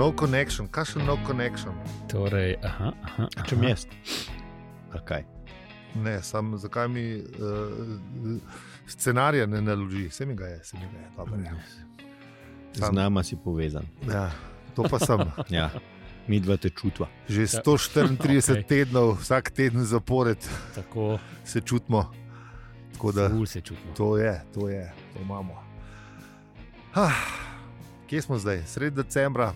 [0.00, 1.74] No connection, kaj še no connection?
[2.08, 3.42] Torej, aha, aha, aha.
[3.44, 3.82] Če mi jaz.
[4.96, 5.26] Okay.
[6.00, 8.38] Ne, sam zakaj mi uh,
[8.88, 11.10] scenarija ne naloži, se mi ga je, se mi ga je.
[11.18, 11.52] Dobro, je.
[12.72, 13.84] Z Sam- nama si povezan.
[14.08, 14.30] Ja,
[14.72, 15.20] to pa sem.
[15.58, 15.68] Ja.
[16.30, 17.10] Mi dva te čutva.
[17.28, 17.60] Že Ja.
[17.60, 17.60] 134
[18.16, 18.40] Okej.
[18.40, 18.64] okay.
[18.64, 20.40] tednov, vsak teden zapored
[20.74, 22.06] Tako, se čutimo.
[22.96, 23.92] Tako da ful se čutimo.
[23.92, 25.60] to je, to je, to imamo.
[26.96, 27.20] Ah,
[28.08, 28.64] kje smo zdaj?
[28.64, 29.52] Sred decembra,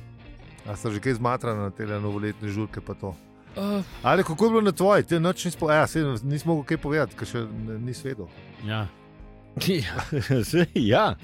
[0.66, 2.80] a ste že kaj zmatrani na te novoletne žurke?
[2.80, 3.14] pa to?
[3.56, 6.78] Uh, Ali kako je bilo na tvoji, ti noč nismo, ja, saj nismo mogli kaj
[6.78, 8.28] povedati, ker še ne- ni svetu.
[8.66, 8.86] ja.
[10.42, 11.14] Saj, ja.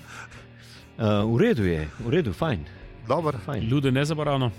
[0.94, 2.62] Uh, v redu je, v redu, fajn.
[3.08, 3.64] Dobro, fajn.
[3.68, 4.50] Ljude ne zaboravno.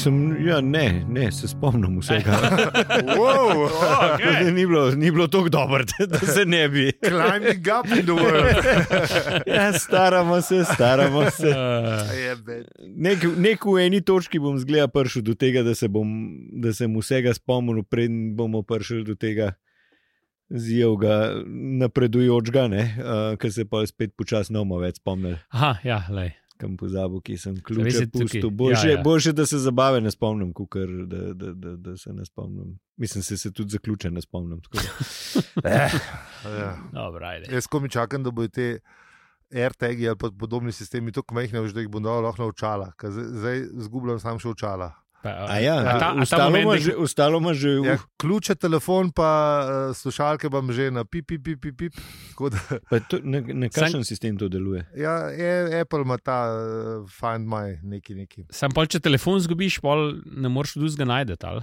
[0.00, 2.32] Mislim, ja, ne, ne, se spomnim vsega.
[3.18, 3.68] wow,
[4.14, 4.52] Okay.
[4.52, 6.92] ni, bilo, ni bilo tako dobro, da se ne bi.
[7.08, 8.64] climbing up in the world.
[9.46, 11.54] Ja, staramo se, staramo se.
[12.96, 16.08] Nek, nek v eni točki bom zgleda prišel do tega, da se bom
[16.52, 19.52] da sem vsega spomnil, preden bomo prišli do tega
[20.50, 21.44] zjevga
[21.78, 26.39] napredujočega, uh, ker se pa spet počasi ne bomo več spomnili, aha, ja, lej.
[26.60, 28.20] Kam pozabil, ki sem Veš, ključe je tukaj.
[28.22, 28.50] pustil.
[28.52, 32.12] Boljše, Ja, ja, boljše, da se zabave ne spomnim, kot da, da, da, da se
[32.12, 32.78] ne spomnim.
[32.96, 34.60] Mislim, se, se tudi zaključe ne spomnim.
[34.60, 34.90] tako da.
[36.50, 36.76] Ja.
[36.92, 37.26] Dobro.
[37.50, 38.78] Jaz komi čakam, da bodo te
[39.52, 42.92] AirTagi ali podobni sistemi tako majhni, da jih bom dal lahko naučala.
[42.92, 44.92] ker Zdaj, zdaj zgubljam sam še učala.
[45.22, 47.68] Pa, A ja, a ta, a ta ostalo moment, ima da- že, ostalo ima že
[47.78, 49.28] Ja, uh, ključe, telefon, pa
[49.60, 51.92] uh, slušalke imam že na pip, pip, pip, pip.
[52.40, 52.56] Da,
[52.90, 54.86] pa to, na, na kakšen sistem to deluje.
[54.96, 58.46] ja, je, Apple ima ta uh, Find My neki neki.
[58.50, 61.36] Sam pol, če telefon zgubiš, pol ne moreš drugega najti.
[61.42, 61.62] ali?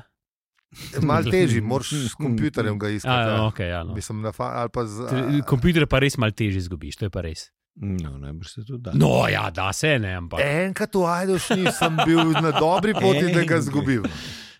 [1.02, 3.10] Mal težji, moraš s kompjuterjem ga iskati.
[3.26, 3.42] A, ja.
[3.44, 3.94] okay, ja, no.
[3.94, 7.10] Mislim, na fa- ali pa z, Te- Komputer pa res malo težje zgubiš, to je
[7.10, 7.50] pa res.
[7.80, 8.92] No, najbrž se to da.
[8.94, 13.44] No, ja, da se ne, ampak Enkrat v Ajdoš nisem bil na dobri poti, da
[13.44, 14.04] ga zgubim.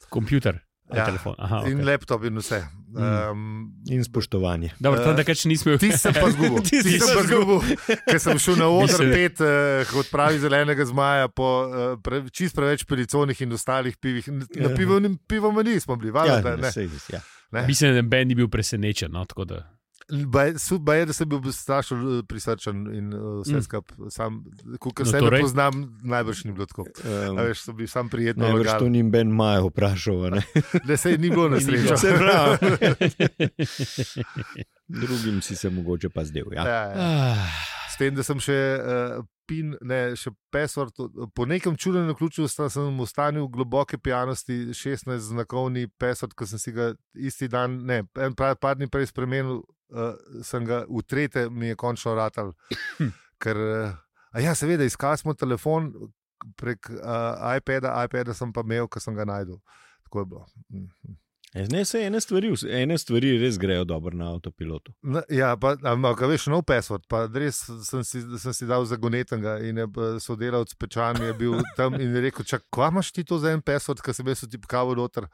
[0.10, 0.60] komputer,
[0.94, 0.98] ja.
[0.98, 1.06] Ja.
[1.06, 1.36] telefon.
[1.38, 1.86] Aha, In okay.
[1.86, 2.62] laptop in vse.
[2.96, 4.70] Um, In spoštovanje.
[4.80, 6.62] Dobro, tam Eh, takrat še nismo Ti sem pa zgubil.
[6.64, 7.60] Ti sem pa zgubil,
[8.08, 12.56] ker sem šel na oder pet, uh, kot pravi zelenega zmaja, po uh, pre, čist
[12.56, 14.30] preveč periconih in ostalih pivih.
[14.56, 14.76] Na Ja.
[14.76, 16.72] pivo, pivo nismo bili, Ja, valjda, da ne.
[16.72, 17.22] sej, ja.
[17.68, 19.12] Mislim, da Ben ni bil presenečen.
[19.12, 19.77] No, tako da.
[20.58, 23.62] Sud pa je, da sem bil strašno eh, prisrčen in uh, vse Mm.
[23.62, 23.98] skupaj.
[24.10, 24.44] Sam,
[24.80, 25.32] ko No, se torej?
[25.34, 26.86] ne poznam, najbrž ni bilo tako.
[27.04, 28.44] Um, A Veš, so bili sam prijetno.
[28.46, 28.90] Najbrž to lagali.
[28.90, 30.30] ni Ben Maja vprašal.
[30.32, 30.42] ne?
[30.82, 31.98] Da se ni bilo na srečo.
[31.98, 32.58] Se pravi.
[34.90, 36.46] Drugim si se mogoče pa zdel.
[36.52, 36.64] Ja.
[36.64, 37.36] Ja, ja.
[37.90, 40.94] S tem, da sem še uh, pin, ne, še password,
[41.34, 46.60] po nekem čudenem ključu sta- sem v stanju globoke pijanosti, 16 znakovni password, ko sem
[46.60, 49.64] si ga isti dan, ne, en prav, par dni prej spremenil,
[49.94, 52.54] uh, sem ga v trete, mi je končno ratal.
[53.44, 55.92] Ker, uh, ja, seveda, iskali smo telefon
[56.58, 59.60] prek uh, iPada, iPada sem pa imel, ker sem ga najdel.
[60.08, 60.46] Tako je bilo.
[60.70, 61.18] Mhm.
[61.54, 64.92] Ne, se ene stvari, ene stvari res grejo dobro na avtopilotu.
[65.02, 67.06] Na, ja, pa, ampak, veš, nov password.
[67.10, 71.56] Pa res sem si, sem si dal zagonetnega in je pa sodelavec Pečan je bil
[71.80, 74.44] tam in je rekel: Čak, kva imaš ti to za en password, ki sem jaz
[74.44, 75.30] vtipkal noter.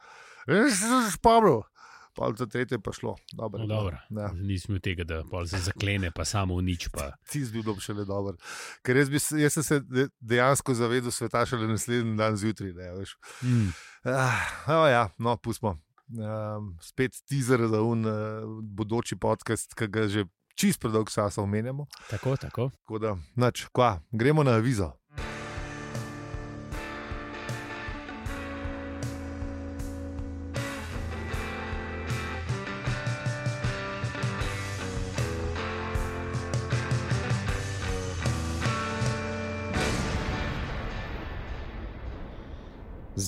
[0.48, 1.64] Jaz sem se spomnil.
[2.14, 3.16] Pa za tretje pa šlo.
[3.32, 3.98] Dobro, no, dobro.
[4.10, 4.28] Ja.
[4.34, 6.88] Nismo tega, da pol se zaklene, pa samo nič.
[6.94, 7.10] Pa.
[7.30, 8.38] Ti si bil šele dober.
[8.86, 12.72] Ker jaz, bi, jaz sem se de- dejansko zavedel sveta šele naslednji dan zjutraj.
[12.72, 13.16] Ne, veš.
[13.42, 13.72] Mm.
[14.04, 15.74] ah, oh ja, no, pustimo.
[16.14, 18.14] Um, spet teaser za un uh,
[18.62, 21.86] bodoči podcast, ki ga že čist predolgo časa omenjamo.
[22.10, 22.70] Tako, tako.
[22.84, 24.92] Tako da, nač, kva, gremo na avizo.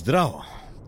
[0.07, 0.45] Zdravo,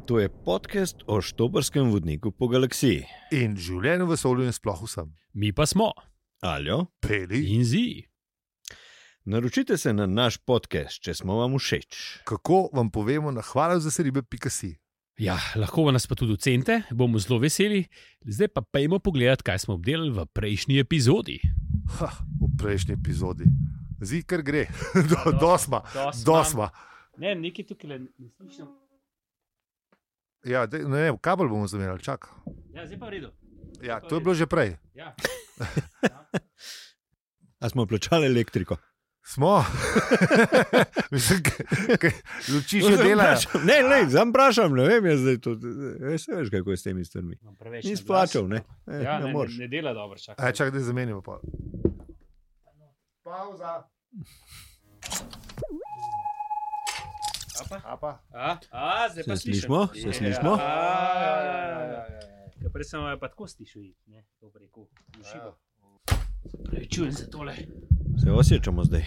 [0.08, 3.02] to je podcast o štobrskem vodniku po galaksiji.
[3.36, 5.10] In življenje v vesolju in sploh vsem.
[5.36, 5.90] Mi pa smo
[6.40, 8.08] Aljo, Peli, in zi.
[9.28, 12.24] naročite se na naš podcast, če smo vam všeč.
[12.24, 14.80] kako vam povemo na hvala za seribe, pika si.
[15.20, 17.90] Ja, lahko nas pa tudi ocenite, bomo zelo veseli.
[18.24, 21.42] Zdaj pa pojmo pogledat, kaj smo obdelali v prejšnji epizodi.
[22.00, 22.08] Ha,
[22.40, 23.52] v prejšnji epizodi.
[24.00, 24.70] Zdi, kar gre,
[25.12, 25.84] do, dosma,
[26.24, 26.72] dosma.
[27.20, 28.08] Ne, nekaj tukaj ne
[28.40, 28.79] slišim.
[30.50, 32.26] Ja, dej, ne, ne, kabel bomo zamenjali, čak.
[32.74, 33.30] Ja, zdaj pa v redu.
[33.80, 34.76] Ja, to je bilo že prej.
[34.94, 35.14] Ja.
[37.62, 38.76] A smo plačali elektriko?
[39.22, 39.62] Smo.
[41.14, 41.44] Mislim,
[42.50, 43.38] luči še delajo.
[43.62, 45.54] Ne, ne, sam vprašam, ne vem, jaz zdaj to.
[46.02, 47.38] Veš, veš, kako je s temi stvarmi.
[47.76, 48.64] Nisi plačal, ne?
[48.88, 49.54] E, Ja, ne ne, moreš.
[49.54, 50.42] ne, ne dela dobro, čakaj.
[50.42, 51.22] Aj, čak, da zamenjamo.
[51.22, 51.38] Pa.
[53.22, 53.84] pauza.
[57.86, 58.20] Apa?
[58.32, 59.88] A, a, zdaj Se slišimo?
[59.88, 60.58] Se slišimo?
[62.60, 64.84] Ja, prej sem pa tako slišal, ne, to rekel,
[65.16, 65.56] uživo.
[66.90, 67.56] Čujem se tole.
[68.18, 69.06] Se osjećamo zdaj.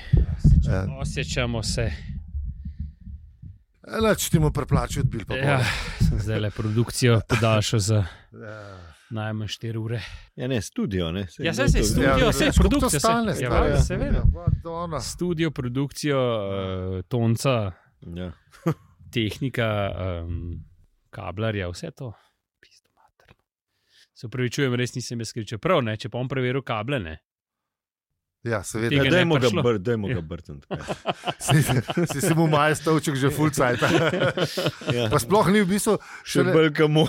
[0.65, 0.87] Ja.
[0.99, 1.91] Osjećamo se.
[4.01, 5.61] Leč ti mu preplačil, odbil pa Ja,
[6.01, 8.79] sem zdaj le produkcijo podaljšal za Ja.
[9.11, 10.01] najmanj 4 ure.
[10.37, 11.13] Ja, ne, studio.
[11.13, 11.27] Ne.
[11.27, 13.81] Saj Ja, se to- studio, Ja, koliko to produkcija, stane, saj- ja, ja.
[13.81, 14.23] seveda.
[14.93, 15.01] Ja.
[15.03, 17.73] Studio, produkcijo, uh, tonca,
[18.03, 18.31] Ja.
[19.15, 19.67] tehnika,
[20.25, 20.63] um,
[21.11, 22.13] kablarja, vse to.
[22.59, 23.35] Pizdo mater.
[24.13, 25.59] Se upravičujem, res nisem jaz skričal.
[25.59, 27.19] Prav, ne, če pa bom preveril kable, ne.
[28.43, 28.91] Ja, seveda.
[28.99, 29.63] Ne dajmo ga, prišlo.
[29.63, 30.15] br, dajmo Ja.
[30.15, 30.67] ga brtniti.
[31.39, 33.85] Si, si, si mu maj stavček že full cajt.
[34.91, 35.07] Ja.
[35.13, 35.95] Pa sploh ni v bistvu
[36.25, 37.07] Še šele- bolj kot moj.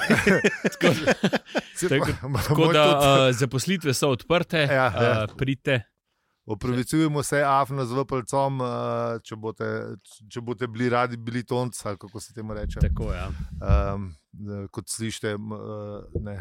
[1.73, 5.11] si- Tako- moj Tako da uh, zaposlitve so odprte, Ja, ja.
[5.23, 5.79] Uh, pridite.
[6.45, 9.67] Opravičujemo se, afna z vpelcom, uh, če, boste,
[10.29, 12.83] če boste bili radi, bili tonci, ali kako se temu reče.
[12.83, 13.29] Tako, ja.
[13.95, 14.09] Um,
[14.71, 16.35] kot slišite, uh, ne.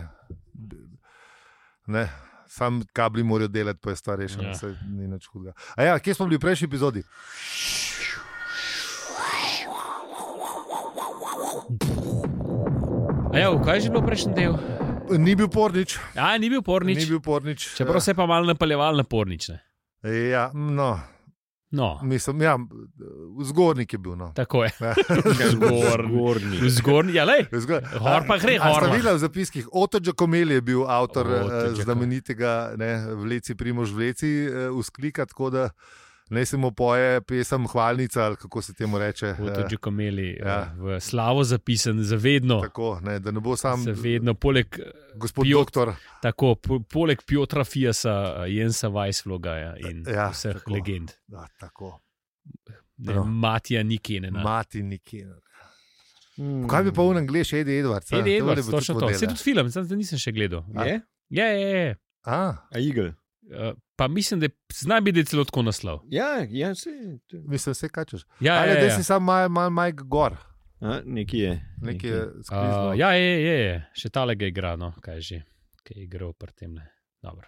[1.86, 2.08] ne.
[2.52, 4.68] Sam kabli morajo delati, pa je stvar rešena, Ja.
[4.68, 4.74] ja.
[4.90, 5.54] ni nič hudega.
[5.76, 7.04] A ja, kje smo bili v prejšnji epizodi?
[13.32, 14.58] A ja, kaj je že bilo prejšnji del?
[15.16, 15.96] Ni bil pornič.
[16.16, 16.98] Ja, ni bil pornič.
[16.98, 17.72] Ni bil pornič.
[17.78, 19.48] Čeprav se je pa malo napaljeval na pornič.
[19.48, 19.62] Ne?
[20.04, 21.00] Ja, no,
[21.70, 22.58] No, mislim, ja,
[23.42, 24.12] zgornik je bil.
[24.12, 24.32] No.
[24.34, 24.70] tako je.
[24.78, 24.94] Ja.
[25.46, 25.82] Zgornji.
[26.10, 26.58] Zgornji.
[26.58, 27.46] V zgornji, ja, lej.
[27.50, 28.94] Zgor- Gor pa gre, A- a gor ste pa.
[28.94, 29.68] videli v zapiskih?
[29.72, 31.82] Oto Giacomelli je bil avtor Oto eh, Giacomelli.
[31.82, 35.70] znamenitega ne, Vleci Primož Vleci eh, usklika, tako da
[36.32, 39.34] ne se mu poje pesem Hvalnica ali kako se temu reče.
[39.38, 40.48] Bodo eh, že imeli ja.
[40.48, 40.74] ja.
[40.76, 42.60] v slavo zapisan, zavedno.
[42.60, 44.66] Tako, ne, da ne bo sam Zavedno, poleg,
[45.14, 45.92] gospod Piotr- doktor.
[46.22, 48.14] tako, po, poleg Piotra Fiasa,
[48.46, 50.72] Jensa Weissvloga ja, in Ja, vseh tako.
[50.72, 51.10] legend.
[51.26, 51.98] Da, tako,
[52.98, 53.24] Ne, Prav.
[53.26, 54.42] Matija Nikenena.
[54.42, 55.28] mati nikjer.
[56.36, 56.66] Mm.
[56.66, 58.08] Kaj bi pa v angliški, Eddie Edwards?
[58.08, 58.18] a?
[58.18, 59.00] Eddie Tole Edwards, bo tudi točno to.
[59.00, 59.28] model, Se ja.
[59.28, 60.62] tudi film, zdaj nisem še gledal.
[60.86, 61.00] Je?
[61.30, 61.94] Ja, ja, ja.
[62.24, 62.38] A,
[62.68, 63.12] A igel.
[63.44, 66.00] Uh, pa mislim, da zna biti celo tako naslov.
[66.08, 66.90] Ja, ja, se.
[67.44, 68.22] mislim, vse kaj češ.
[68.40, 68.96] Ja, Ali ja, da ja.
[68.96, 70.36] si sam mal, mal Mike Gor,
[70.80, 71.74] A, nekje je.
[71.80, 72.92] nekaj je Uh, skrizno.
[72.96, 75.42] ja, je, je, je, še tale ga igra, no, kaj že,
[75.82, 76.74] ki je igral pri tem.
[76.74, 76.86] Ne.
[77.22, 77.46] Dobro,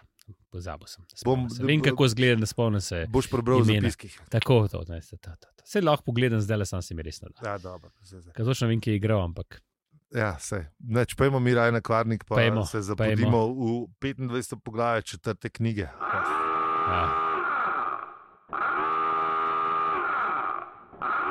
[0.49, 1.03] pozabil sem.
[1.25, 1.63] Bom- se.
[1.63, 3.05] Vem, kako zgleda, ne spomnim se.
[3.09, 4.19] Boš prebral v zapiskih.
[4.29, 5.63] Tako, to, ne, se, ta, ta, ta.
[5.65, 7.39] Se lahko pogledam, zdaj le sam si mi res ne da.
[7.45, 7.91] Ja, dobro.
[8.31, 9.59] Ker točno vem, ki je igral, ampak
[10.15, 10.63] Ja, sej.
[10.79, 14.55] Neč, pojmo mi raje na kvarnik, pa Pojmo, se zapodimo v 25.
[14.63, 15.87] poglavje četrte knjige.
[16.87, 17.25] ja.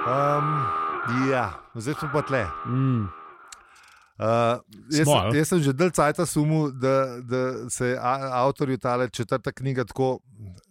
[0.05, 0.67] Um,
[1.31, 2.45] ja, zdaj smo pa tle.
[2.67, 3.09] mm,
[4.15, 4.61] Uh,
[4.95, 7.41] jaz, Smo, jaz sem že dalj cajt sumil, da, da
[7.71, 10.21] se a- avtorju tale četrta knjiga tako.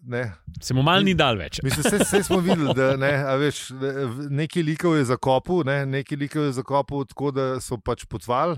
[0.04, 0.32] Ne,
[0.62, 1.60] se mu mal ni dal več.
[1.64, 3.70] Mislim, vse, vse smo videli, da ne, veš,
[4.30, 8.56] nekaj likov je zakopal, ne, nekaj likov je zakopal tako, da so pač potvali.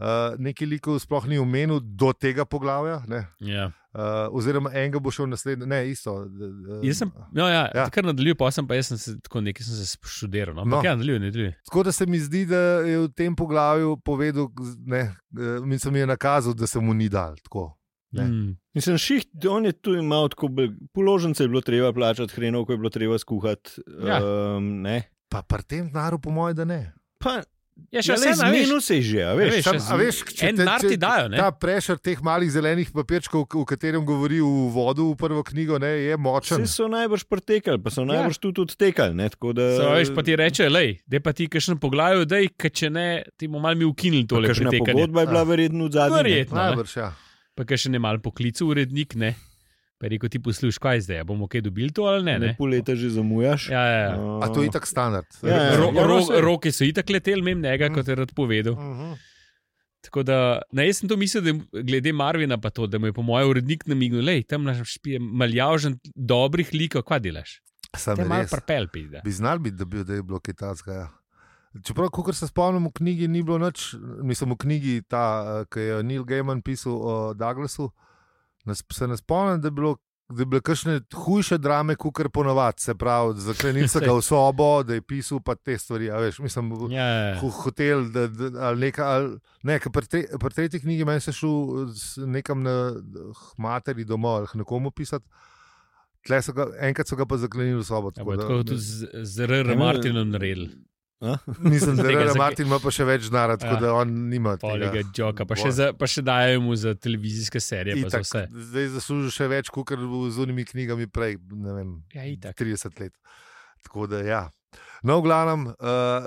[0.00, 3.70] Uh, nekaj likov sploh ni omenil do tega poglavja, ne, Ja.
[3.92, 4.00] Uh,
[4.30, 6.24] oziroma enega bo šel naslednji, ne, isto.
[6.26, 7.88] d- Jaz sem, no, ja, Ja.
[7.88, 10.54] kar nadaljujem, pa sem pa jaz sem se tako nekaj sem se študiral.
[10.54, 10.66] No, No.
[10.68, 11.54] ampak ja, nadaljujem, nadaljujem.
[11.64, 14.48] Tako da se mi zdi, da je v tem poglavju povedal,
[14.84, 15.14] ne, eh,
[15.62, 17.36] mi se mi je nakazal, da se mu ni dal.
[17.38, 17.76] Tako.
[18.12, 18.24] Ne.
[18.24, 18.56] Mm.
[18.74, 20.48] Mislim, ših, on je tu imel tako,
[20.92, 23.70] položnice je bilo treba plačati, hrenovko je bilo treba skuhati.
[24.02, 24.18] Ja.
[24.56, 25.02] Um, ne.
[25.28, 26.92] Pa pri tem znaru, po mojem, da ne.
[27.18, 27.42] Pa,
[27.88, 28.34] Ja, še ja, vse na
[28.80, 29.50] se je že, a veš.
[29.50, 31.36] veš, Sam, jaz- a veš, če en te- denar če- ti dajo, ne?
[31.36, 35.86] Ta prešer teh malih zelenih papirčkov, v katerem govori v vodu, v prvo knjigo, ne,
[36.04, 36.60] je močen.
[36.60, 38.06] Vsi so najbrž pretekali, pa so Ja.
[38.12, 39.12] najbrž tudi odtekali.
[39.12, 42.36] Ne, tako da, So, veš, pa ti reče, lej, da pa ti kakšen poglavju, da
[42.36, 43.06] je, če ne,
[43.36, 46.16] ti bomo malo mi ukinili tole Kakšna pogodba je bila verjetno v zadnjem.
[46.16, 46.56] Verjetno.
[46.56, 47.10] Najbrž, ja.
[47.52, 49.34] Pa še ne mal poklical urednik, ne?
[50.00, 52.38] Pa je rekel, ti poslušaj, kaj zdaj, bomo kaj dobili to ali ne?
[52.38, 52.54] Ne, ne?
[52.56, 53.68] pol leta že zamujaš.
[53.68, 54.12] Ja, ja, ja.
[54.16, 55.28] Uh, A to je itak standard.
[55.44, 55.76] Ja, ja.
[55.76, 57.94] Ro, Ja, ro, roke so itak leteli, mem njega, Mm.
[57.94, 58.74] kot je rad povedal.
[58.74, 59.12] Mhm.
[60.00, 63.06] Tako da, ne, jaz sem to mislil, da je glede Marvina, pa to, da mu
[63.06, 67.60] je po mojem urednik namignil, da tam naš špije maljavžen dobrih likov, kaj delaš?
[67.96, 69.20] Sam Te malo prepel, pizda.
[69.24, 70.94] Bi znal biti, da, bi, da je bilo kaj takega.
[70.94, 71.08] Ja.
[71.84, 76.02] Čeprav, kot se spomnim, v knjigi ni bilo nič, mislim, v knjigi, ta, ki je
[76.02, 77.90] Neil Gaiman pisal o Douglasu,
[78.70, 79.96] nas, se ne spomnim, da je bilo.
[80.30, 84.22] Da je bile kakšne hujše drame, kot kar ponovadi, se pravi, zaklenil se ga v
[84.22, 86.06] sobo, da je pisal pa te stvari.
[86.08, 87.40] Veš, mislim, Ja, ja, ja.
[87.40, 89.32] ho- hotel, da, da, ali neka, ali,
[89.64, 91.50] ne, pri, tre, pri tretji knjigi meni se šel
[92.28, 92.76] nekam na
[93.58, 95.26] materi domov ali nekomu pisati.
[96.38, 98.08] So ga, enkrat so ga pa zaklenili v sobo.
[98.08, 99.66] Ja, tako da- tako tudi z, z R.R.
[99.68, 100.70] Ja, Martinom naredili.
[101.60, 103.80] Mislim, da Rera zake- Martin ima pa še več denarja, tako Ja.
[103.80, 105.08] da on nima Polega tega.
[105.18, 107.98] joka, pa še, za, pa še dajo mu za televizijske serije.
[107.98, 108.42] Pa za Itak, vse.
[108.66, 109.92] zdaj zasluži še več, kot
[110.28, 112.56] z unimi knjigami prej, ne vem, Ja, itak.
[112.56, 113.12] 30 let.
[113.82, 114.42] Tako da, ja.
[115.02, 116.24] No, v glavnem, uh,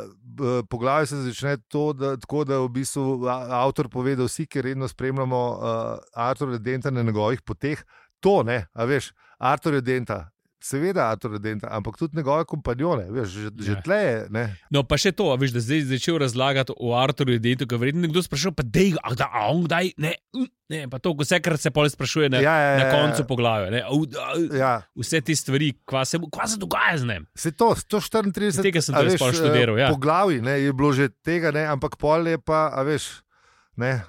[0.64, 4.86] poglavje se začne to, da, tako, da v bistvu avtor pove, da vsi, ki redno
[4.86, 5.62] spremljamo uh,
[6.12, 7.82] Artura Denta na njegovih poteh,
[8.20, 10.33] to ne, a veš, Artur Denta.
[10.63, 13.82] Seveda, Artur Denta, ampak tudi njegove kompanjone, veš, že, že Ja.
[13.84, 14.20] tle je.
[14.32, 14.43] Ne?
[14.72, 18.05] No, pa še to, a veš, da zdaj začel razlagati o Arturju Dentu, ki verjetno
[18.05, 20.13] nekdo sprašuje, pa dej, a, da, a on kdaj, ne,
[20.72, 23.67] ne, pa to, vsekrat se pol sprašuje na, Ja, ja, na ja, koncu poglavja.
[23.75, 27.27] Ne, au, a, Ja, vse te stvari, kva se, kva se dogaja z njim.
[27.36, 29.89] Se to, 134 Tega sem a tudi veš, sploh eh, študiral, ja.
[29.91, 33.20] Poglavji ne, je bilo že tega, ne, ampak pol je pa, a veš,
[33.75, 34.00] ne,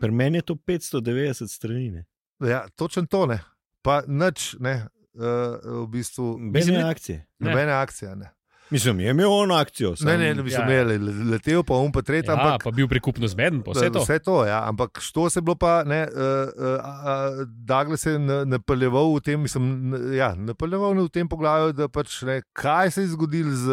[0.00, 1.90] Pri meni je to 590 strani.
[1.92, 2.02] Ne?
[2.40, 3.36] ja, točno to ne.
[3.84, 7.26] Pa nič, ne, uh, v bistvu, Bene ne- akcije.
[7.38, 7.48] Ne.
[7.50, 8.16] nobene akcije.
[8.16, 8.30] Ne,
[8.70, 9.90] Mislim, je imel ono akcijo.
[9.90, 10.66] ne, Sam, ne, ne, mislim, ja.
[10.68, 12.64] ne, le- letel pa um, pa tretji, Ja, ampak.
[12.64, 14.00] pa bil prikupno zmeden, pa vse to.
[14.00, 14.62] Vse to, ja.
[14.64, 16.20] ampak što se je bilo pa, ne, uh,
[16.56, 19.64] uh, Douglas je na- napeljeval v tem, mislim,
[20.12, 23.66] ja, napeljeval v tem poglavju, da pač ne, kaj se je zgodilo z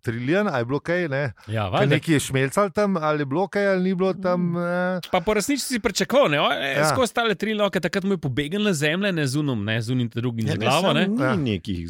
[0.00, 1.86] Trillion, ali je bilo kaj, ne, Ja, kaj valjda.
[1.88, 4.56] nekaj je šmelcal tam, ali je bilo kaj, ali ni bilo tam.
[4.56, 6.52] Eh, Pa po resnici si pričakoval, ne, Ja.
[6.54, 6.86] ja.
[6.86, 10.08] skozi stale tri loke, takrat mu je pobegnila zemlja, ne z unom, ne z unim,
[10.08, 10.92] drugim Ja, za glavo.
[10.92, 11.34] Ne, Ni Ja.
[11.36, 11.88] nekih.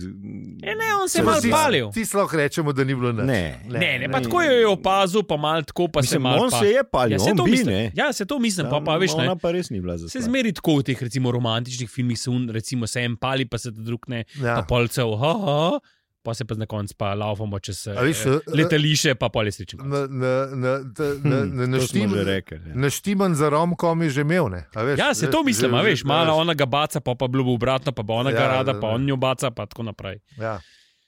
[0.62, 1.90] e, ne on se je Če mal si- palil.
[1.90, 3.25] Ti lahko rečemo, da ni bilo nič.
[3.25, 3.58] Ne.
[3.66, 6.38] Ne, ne, pa tako jo je opazil, pa mal tako, pa se Mislim, mal.
[6.38, 6.58] on pa...
[6.58, 7.75] se je palil, Ja, ja, se on to bi, mislim.
[7.75, 7.82] ne.
[7.94, 9.25] Ja, se to mislim, pa, pa veš, ne.
[9.25, 12.30] Ona pa res ni bila za Se zmeri tako v teh recimo, romantičnih filmih, se
[12.30, 14.54] un, recimo, se en pali, pa se ta drug ne, Ja.
[14.54, 15.80] pa polcev, ha, ha,
[16.23, 19.44] pa se pa na koncu pa laufamo čez A veš, eh, eh, letališče, pa pol
[19.44, 19.80] je srečen.
[19.82, 22.56] Na, na, na, na, na, na, Hm, To smo štim, rekli.
[22.58, 22.73] ja.
[22.75, 24.49] na štiman za romkom je že imel.
[24.49, 27.26] Ne, a veš, Ja, se to mislim, že- veš, malo ona ga baca, pa pa
[27.26, 28.94] bilo obratno, pa bo ona ga Ja, rada, da, pa da.
[28.94, 30.18] on jo baca, pa tako naprej.
[30.37, 30.61] Ja.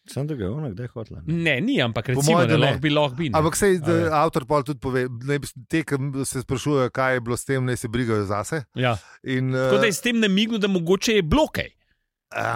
[0.07, 1.21] Sam da ga je ona kdaj hotla.
[1.21, 1.35] ne.
[1.37, 2.59] Ne, ni, ampak Po recimo, moje, da ne.
[2.61, 3.29] lahko bi, lahko bi.
[3.29, 3.35] ne.
[3.35, 4.11] Ampak sej, A je.
[4.13, 5.95] avtor pa tudi pove, bi te, ki
[6.25, 8.63] se sprašujejo, kaj je bilo s tem, naj se brigajo zase.
[8.75, 8.97] Ja.
[9.25, 11.71] In, Tako da eh, je s tem namignu, da mogoče je blokaj.
[12.29, 12.47] A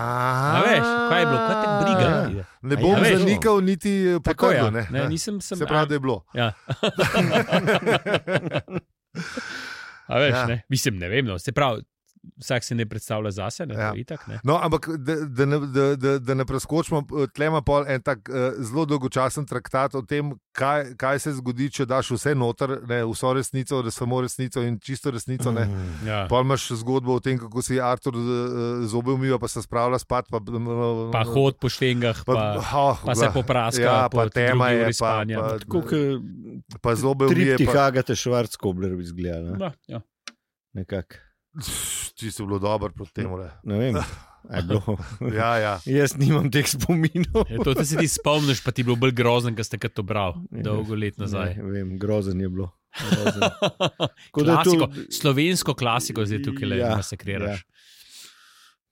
[0.62, 2.07] veš, kaj je bilo, kaj te briga.
[2.33, 2.45] Ja.
[2.62, 4.64] Ne A bom ja, zanikal, niti eh, potrdil.
[4.66, 4.87] Ja.
[4.90, 5.57] Ne, nisem sem.
[5.57, 6.25] Se pravi, da je bilo.
[6.35, 6.52] Ja.
[10.07, 10.38] A veš, Ja.
[10.38, 10.47] ja.
[10.47, 10.62] ne?
[10.69, 11.25] Mislim, ne vem.
[11.25, 11.38] No.
[11.38, 11.83] Se pravi,
[12.37, 13.81] vsak se ne predstavlja zase, ne, Ja.
[13.81, 13.93] ja.
[13.97, 14.41] itak, ne.
[14.45, 17.03] No, ampak da, da, ne, da, da, da ne preskočimo,
[17.35, 21.87] tlema pa en tak uh, zelo dolgočasen traktat o tem, kaj, kaj se zgodi, če
[21.87, 25.49] daš vse noter, ne, vso resnico, res samo resnico in čisto resnico.
[25.50, 25.65] Ne.
[25.65, 26.07] Mm.
[26.07, 26.27] Ja.
[26.29, 28.27] Pa imaš zgodbo o tem, kako si Artur uh,
[28.85, 30.29] zobe umiva, pa se spravlja spat.
[30.31, 30.41] Pa,
[31.12, 34.93] Pa hod po štengah, pa, pa, oh, pa se popraska, Ja, pa tema je, pa,
[34.93, 35.41] spanja.
[35.41, 37.57] pa, Tako kot pa zobe umije.
[37.57, 39.43] triptih Pa, Agate Švarckobler bi izgledal.
[39.45, 39.59] Ne?
[39.59, 40.00] Da, ja.
[40.73, 41.29] Nekako.
[42.16, 43.37] ti si bilo dobro proti temu.
[43.37, 43.50] le.
[43.64, 43.97] Ne vem.
[45.35, 45.73] Ja, ja.
[46.00, 47.45] Jaz nimam teh spominov.
[47.47, 50.33] Je, to se ti spomniš, pa ti je bilo bolj grozno, ker ste to bral
[50.50, 50.62] Ja.
[50.62, 51.54] dolgo let nazaj.
[51.57, 52.71] Ne, vem, grozen je bilo.
[52.97, 53.42] Grozen.
[54.33, 57.62] Klasiko, to- slovensko klasiko zdaj tukaj le Ja, masakriraš.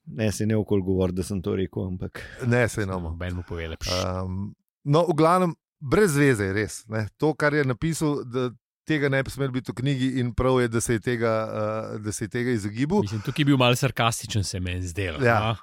[0.06, 3.10] Ne, se ne okol govor, da sem to rekel, ampak Ne, se enamo.
[3.10, 3.90] Ben mu pove lepše.
[4.22, 6.84] Um, no, v glavnem, brez veze je res.
[6.88, 7.08] Ne.
[7.16, 8.50] To, kar je napisal, da
[8.88, 12.00] tega ne bi smelo biti v knjigi, in prav je, da se je tega, uh,
[12.00, 13.02] da se je tega izogibal.
[13.02, 15.20] Mislim, tukaj je bil malce sarkastičen, se meni zdelo.
[15.20, 15.40] Ja.
[15.44, 15.56] a?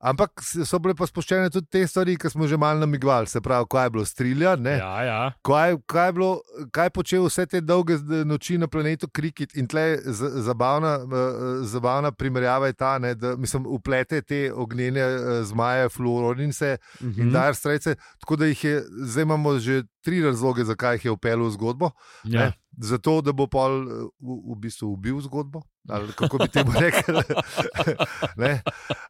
[0.00, 0.30] Ampak
[0.62, 3.26] so bile pa spuščene tudi te stvari, ki smo že malo namigovali.
[3.26, 4.52] Se pravi, kaj je bilo strilja.
[4.62, 5.16] Ja, ja.
[5.42, 6.28] Kaj, kaj, je bilo,
[6.70, 9.96] kaj je počel vse te dolge noči na planetu Krikit in tle je
[10.38, 16.76] zabavna, eh, zabavna primerjava je ta, ne, da mislim, uplete te ognjene eh, zmaje, fluoronince
[17.00, 17.20] Mhm.
[17.20, 17.96] in dire strejce.
[18.20, 21.90] Tako da jih je, zdaj imamo že tri razloge, zakaj jih je upeljal v zgodbo.
[22.24, 22.40] ja.
[22.40, 22.52] Ne?
[22.78, 25.62] Zato, da bo pol eh, v, v bistvu ubil zgodbo.
[25.88, 26.72] Ali kako bi temu.
[28.42, 28.60] Ne?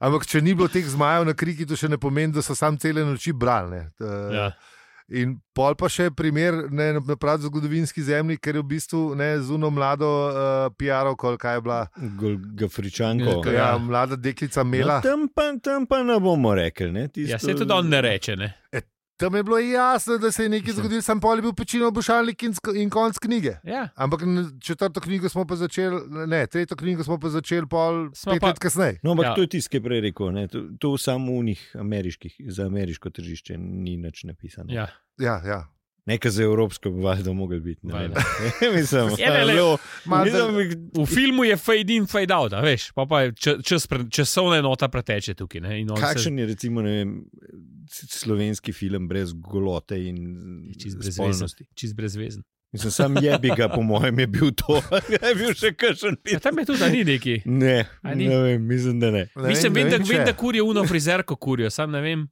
[0.01, 3.05] Ampak, če ni bilo teh zmajev na Krikitu, še ne pomeni, da so sam cele
[3.05, 3.71] noči brali.
[3.71, 3.83] ne.
[4.01, 4.51] Eh, Ja.
[5.09, 9.41] In pol pa še primer ne, na pravi zgodovinski zemlji, ker je v bistvu ne
[9.41, 11.79] zuno mlado uh, PR-ovko, ali kaj je bila.
[12.61, 13.39] Gafričanko.
[13.49, 14.99] Ja, ja, mlada deklica Mela.
[15.01, 16.91] No, tam, pa, tam pa ne bomo rekli.
[16.93, 18.37] Ne, tisto, ja, se tudi on ne reče.
[18.37, 18.53] Ne?
[19.19, 22.43] Tam je bilo jasno, da se je nekaj zgodilo, sem pol je bil pečino obušalnik
[22.43, 23.57] in, in konc knjige.
[23.65, 23.89] Ja.
[23.97, 24.21] Ampak
[24.61, 28.47] četrto knjigo smo pa začeli, ne, tretjo knjigo smo pa začeli pol Smo pet pa-
[28.49, 29.01] let kasneje.
[29.03, 29.31] No, ampak Ja.
[29.31, 29.35] ja.
[29.35, 30.31] to je tisto, ki je prej rekel.
[30.31, 34.71] Ne, to, to samo v njih ameriških, za ameriško tržišče ni nič napisano.
[34.73, 34.87] Ja.
[35.19, 35.67] Ja, ja.
[36.09, 37.85] Nekaj za evropsko bi valjda mogel biti.
[37.85, 38.01] ne vem.
[38.03, 38.23] Valjda.
[38.77, 39.55] Mislim, Ja, ne, le,
[40.17, 40.57] mislim,
[40.95, 44.89] V filmu je fade in fade out, a veš, pa, pa je čas, časovna enota
[44.89, 45.61] preteče tukaj.
[45.61, 45.81] Ne?
[45.81, 47.13] in on se- Kakšen je recimo ne vem,
[47.89, 50.17] slovenski film brez golote in
[51.05, 51.65] spolnosti?
[51.75, 52.43] Čist brezvezen.
[52.73, 54.81] Mislim, sam jebi ga, po mojem, je bil to.
[55.15, 56.41] je bil še kakšen Ja, film.
[56.41, 57.37] tam je tudi, ni neki.
[57.47, 58.27] Ne, ni?
[58.29, 59.23] ne vem, mislim, da ne.
[59.35, 62.27] Ne Mislim, ne vem, da, vem, da kurijo uno frizerko, kurijo, sam ne vem.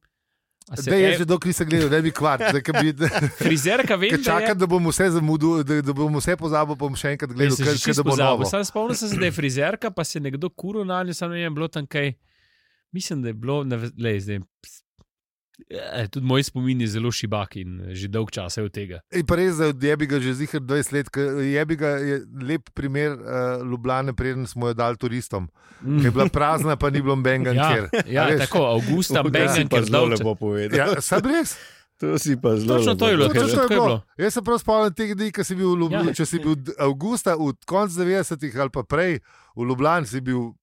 [0.75, 2.43] Se Da je že dolgo nisem gledal, ne bi kvart.
[2.49, 3.07] Zdaj, bi,
[3.39, 4.23] Frizerka vem, da je.
[4.23, 7.55] čakam, da bom vse zamudil, da, da bom vse pozabil, pa bom še enkrat gledal,
[7.55, 8.43] se da čisto bo novo.
[8.45, 11.45] Sam spomnim se, da je frizerka, pa se je nekdo kuril na njo, samo ne
[11.45, 12.11] vem, bilo tam kaj.
[12.91, 14.43] Mislim, da je bilo, ne, lej, zdaj,
[15.57, 18.71] ps- eh, tudi moj spomin je zelo šibak in eh, že dolg čas je od
[18.71, 18.99] tega.
[19.11, 21.87] In pa res, da je bi ga že zihar 20 let, ker je bi ga
[21.87, 23.19] je lep primer uh,
[23.63, 25.49] Ljubljane, preden smo jo dali turistom.
[25.81, 25.99] Mm.
[25.99, 28.39] Je bila prazna, pa ni bilo benga Ja, ja veš?
[28.39, 30.77] tako, avgusta, To pa ker zelo lepo povedal.
[30.77, 31.57] Ja, sam res.
[31.97, 34.01] To si pa zelo Točno to je bilo, Točno tako je bilo.
[34.17, 36.05] Jaz se prav spomnim teh dni, ko si bil v Ljubljani.
[36.05, 36.09] Ja.
[36.09, 36.13] Ja.
[36.13, 39.17] Če si bil avgusta, v koncu 90-ih ali pa prej
[39.55, 40.53] v Ljubljani, si bil.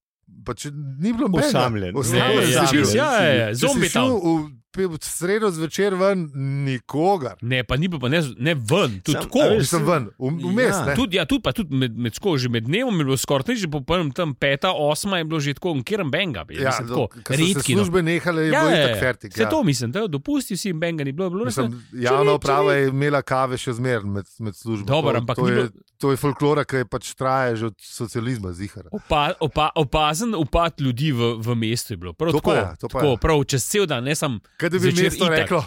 [0.45, 1.45] Pa če ni bilo benga.
[1.45, 1.91] Osamljen.
[1.91, 2.81] Ne, Osamljen je, je, bil.
[2.81, 4.07] čist, ja, je, je, Če si zombi tam.
[4.09, 4.31] v,
[4.77, 6.27] v sredo zvečer ven,
[6.65, 7.37] nikogar.
[7.41, 9.39] Ne, pa ni bilo, pa ne, ne ven, tudi Sam- tako.
[9.41, 10.73] veš, Nisem ven, v- vmes.
[10.73, 10.85] Ja.
[10.85, 10.95] ne.
[10.95, 13.59] Tudi, ja, tudi, pa tudi med, med, sko, že med dnevom je bilo skoraj nič,
[13.59, 16.43] že po prvem tam peta, osma je bilo že tako, kjerem benga.
[16.47, 17.71] Je, Ja, mislim, tako, se redki.
[17.71, 17.79] no.
[17.79, 18.99] službe nehale, je Ja, bilo ja, itak ja.
[19.01, 19.31] fertik.
[19.31, 19.49] Vse Ja.
[19.49, 21.29] to mislim, da dopusti si in benga ni bilo.
[21.29, 24.85] bilo Mislim, resno- javna uprava je imela kave še zmeraj med, med službo.
[24.85, 27.75] Dobro, ampak to, ni je, bilo- to je folklora, ki je pač traja že od
[27.77, 28.87] socializma, zihar.
[28.91, 32.13] Opa, opa, opazen upad ljudi v, v mestu je bilo.
[32.13, 33.17] Prav To tako, je, to pa tako je.
[33.19, 34.39] prav čez cel dan, ne samo.
[34.57, 35.37] Kaj da bi mesto itak.
[35.39, 35.61] reklo?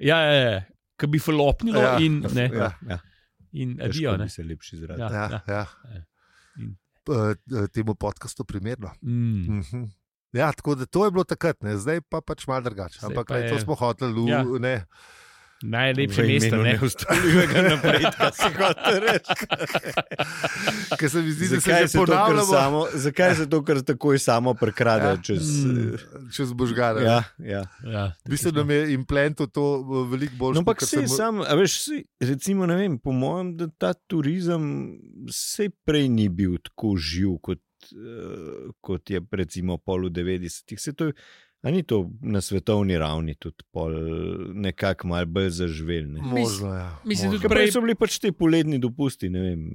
[0.00, 0.60] Ja, ja, ja,
[0.94, 1.98] ki bi falopnilo Ja.
[1.98, 2.98] in, ne, Ja, ja.
[3.52, 4.16] in adijo.
[4.16, 4.28] Ne.
[4.28, 5.00] se lepši izrazil.
[5.00, 5.10] Ja.
[5.10, 5.64] Ja, ja.
[5.88, 6.02] Ja.
[6.56, 7.34] In- Eh,
[7.68, 8.90] Temu podkastu primerno.
[9.02, 9.58] Mm.
[9.58, 9.84] Mhm.
[10.32, 11.74] Ja, tako da to je bilo takrat, ne?
[11.74, 13.00] zdaj pa pač malo drugače.
[13.02, 14.38] Ampak pa to je- smo hoteli, Ja.
[14.38, 14.58] ja.
[14.60, 14.84] ne.
[15.62, 16.56] Najlepše mesto.
[16.56, 16.72] Ne.
[16.72, 19.32] Neustavljivega napredka si hotel reči.
[20.98, 24.18] Ker se mi zdi, da se že se, ponavljamo samo, zakaj se to kar takoj
[24.18, 25.16] samo prekrade Ja.
[25.22, 25.64] čez.
[25.64, 25.96] Mm.
[26.36, 27.02] čez božgare.
[27.04, 27.66] Ja, ja.
[27.84, 31.54] Ja, Mislim, da mi je implantu to eh, veliko bolj No, ampak se sam, a
[31.54, 34.96] veš, saj, recimo, ne vem, po mojem, da ta turizem
[35.30, 37.60] se prej ni bil tako živ, kot,
[37.92, 41.12] uh, kot je recimo pol v 90-ih.
[41.62, 43.92] Se to je- A ni to na svetovni ravni tudi pol
[44.54, 46.06] nekako malo bolj zaživel?
[46.06, 46.20] Ne?
[46.22, 46.98] Možno, ja.
[47.04, 47.48] Mislim, možno.
[47.48, 49.70] prej- so bili pač ti poletni dopusti, ne vem.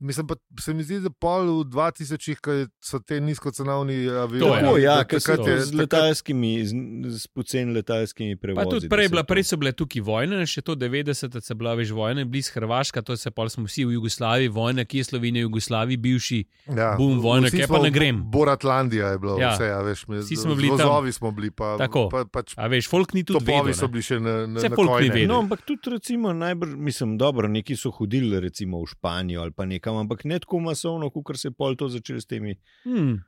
[0.00, 4.38] Mislim pa, se mi zdi, da pol v 2000-ih, ko so te nizkocenovni avioni.
[4.38, 4.60] To je.
[4.60, 8.60] Tako, ja, da ker to je- z letalskimi, z, poceni letalskimi prevozi.
[8.60, 11.74] Pa tudi prej, bila, to- prej so bile tukaj vojne, še to 90, se bila
[11.74, 15.42] več vojne, blizu Hrvaška, to se pa smo vsi v Jugoslaviji, vojna, ki je Slovenija,
[15.42, 16.40] Jugoslaviji, bivši.
[16.68, 18.22] Ja, Bum, kaj smo pa ne grem.
[18.24, 19.42] Boratlandija je bilo, Ja.
[19.42, 19.52] ja.
[19.52, 20.88] vse, a veš, mi, Vsi smo bili tam.
[20.88, 22.08] Vozovi smo bili, pa, Tako.
[22.08, 23.74] pa, pač A veš, folk ni tudi vedel.
[23.74, 25.26] so bili še na, na, na folk ni vedel.
[25.26, 29.64] No, ampak tudi, recimo, najbrž, mislim, dobro, neki so hodili, recimo v Španijo ali pa
[29.88, 32.58] nekam, ampak ne tako masovno, kot se je pol to začelo s temi.
[32.84, 33.24] Hmm.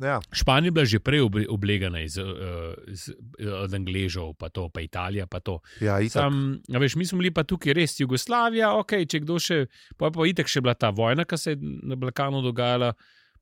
[0.00, 0.20] Ja.
[0.32, 4.80] Španija je bila že prej oble- oblegana iz, uh, iz, od Angležov, pa to, pa
[4.80, 5.60] Italija, pa to.
[5.80, 6.12] Ja, itak.
[6.12, 10.10] Sam, a veš, mi smo bili pa tukaj res Jugoslavija, ok, če kdo še, pa
[10.10, 12.94] je pa itek še bila ta vojna, ki se je na Balkanu dogajala,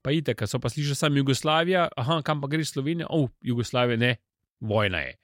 [0.03, 4.17] pa itek, so pa slišali samo Jugoslavija, aha, kam pa greš Slovenija, oh, Jugoslavija, ne,
[4.61, 5.17] vojna je,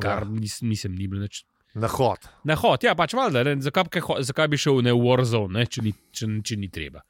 [0.00, 0.32] kar ja.
[0.32, 1.44] nis, nisem ni bil nič.
[1.74, 2.28] Na hod.
[2.46, 3.88] Na hod, ja, pač valjda, ne, zakaj,
[4.22, 7.00] zakaj bi šel ne, v Warzone, ne, če, ni, če, če ni treba.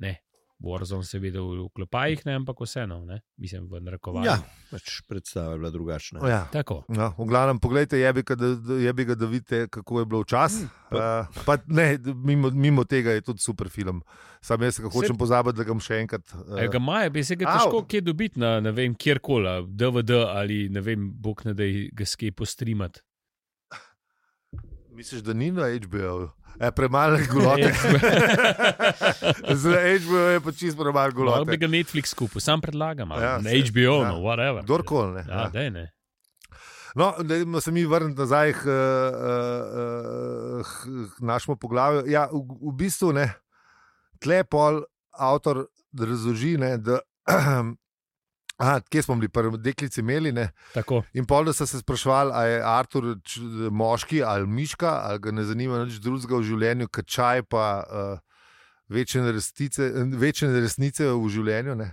[0.00, 0.14] Ne,
[0.62, 4.24] Warzone se vidi v, v klopajih, ne, ampak vseeno, ne, mislim v narekovanju.
[4.30, 4.38] Ja,
[4.70, 6.22] pač predstava je bila drugačna.
[6.30, 6.38] Ja.
[6.54, 6.84] Tako.
[6.88, 9.98] No, v glavnem, pogledajte, je bi ga, da, da- je bi ga, da vidite, kako
[10.00, 10.70] je bilo včasih.
[10.88, 14.00] Uh, pa ne, mimo, mimo tega je tudi super film.
[14.40, 16.24] Sam jaz ga hočem pozabiti, da ga bom še enkrat.
[16.56, 17.58] E, ga Uh, imajo, bi se ga Au.
[17.58, 21.66] težko kje dobiti na ne vem, kjerkoli, a DVD ali ne vem, bog ne da
[21.92, 23.02] ga skaj postrimati.
[24.92, 26.30] Misliš, da ni na HBO?
[26.58, 27.72] E, premalo je golote.
[29.54, 31.56] Za HBO je pa čist premalo Lahko bi golote.
[31.56, 34.08] ga Netflix kupil, sam predlagam, Ja, na saj, HBO, ja.
[34.08, 34.62] no, whatever.
[34.62, 35.14] Kdorkoli.
[35.14, 35.48] ne, Ja, ja.
[35.48, 35.92] daj, ne.
[36.94, 38.72] No, da se mi vrnemo nazaj k, uh,
[40.60, 40.66] uh,
[41.08, 42.02] k našemu poglavju.
[42.06, 43.32] Ja, v, v bistvu ne,
[44.18, 45.66] tle pol avtor
[46.00, 47.00] razloži, ne, da.
[48.62, 50.50] Aha, kje smo bili, prvi deklici imeli, ne?
[50.74, 51.02] Tako.
[51.18, 55.44] in pol, so se sprašvali, ali je Artur č, moški ali miška, ali ga ne
[55.44, 58.20] zanima nič drugega v življenju, kot čaj, pa uh,
[58.92, 61.74] večne, resnice, večne resnice v življenju.
[61.80, 61.90] Ne?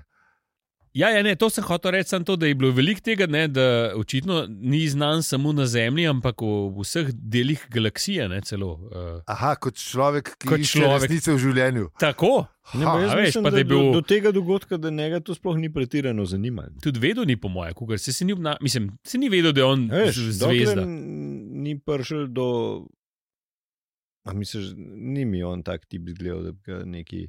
[0.92, 3.44] Ja, ja, ne, to sem hotel reči, samo to, da je bilo veliko tega, ne,
[3.48, 6.50] da očitno ni znan samo na Zemlji, ampak v,
[6.80, 8.26] vseh delih galaksije.
[8.28, 11.04] Ne, celo, uh, Aha, kot človek, ki Kot človek.
[11.04, 11.90] resnice v življenju.
[12.00, 12.48] tako.
[12.74, 15.20] Ne, Ha, jaz a veš, mislim, da da bil do, do tega dogodka, da njega
[15.20, 16.70] to sploh ni pretirano zanimalo.
[16.82, 18.58] tudi vedel, ni po mojem, ker se, se ni, obna...
[18.62, 20.86] Mislim, se ni vedel, da je on Veš, zvezda.
[20.86, 22.86] Ni prišel do.
[24.24, 27.28] A misliš, ni mi on tak tip izgledal, da bi ga neki.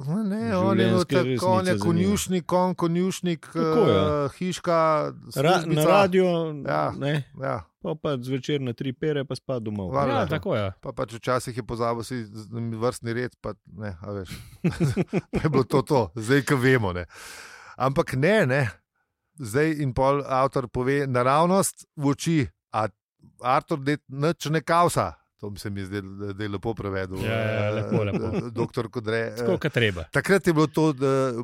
[0.00, 4.24] No, Ne, on je bil tako, on je konjušnik, kon, konjušnik, Tako, ja.
[4.24, 6.92] uh, hiška, Ra, na radio, Ja.
[6.96, 9.92] ne, Ja, pa pa zvečer na tri pere, pa spa domov.
[9.92, 10.14] Valjda.
[10.14, 10.72] Ja, tako je.
[10.80, 12.24] pa pač včasih je pozabil si
[12.80, 14.32] vrstni red, pa ne, a veš.
[15.32, 16.08] pa je bilo to, to.
[16.14, 16.92] zdaj, ko vemo.
[16.92, 17.04] Ne.
[17.76, 18.70] Ampak ne, ne.
[19.36, 22.38] zdaj in pol avtor pove naravnost v oči,
[22.72, 22.88] a
[23.40, 25.19] Artur nič ne kausa.
[25.40, 26.02] To mi se mi zdi,
[26.34, 27.22] da je lepo prevedel.
[27.24, 28.26] Ja, ja, lepo, lepo.
[28.36, 29.32] eh, Doktor Kodre.
[29.36, 30.04] Tako, kot treba.
[30.12, 30.90] Takrat je bilo to,